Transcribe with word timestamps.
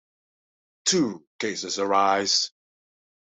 Two 0.85 1.27
cases 1.39 1.77
arise. 1.77 2.49